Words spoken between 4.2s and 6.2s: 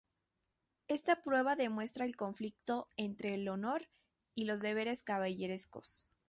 y los deberes caballerescos.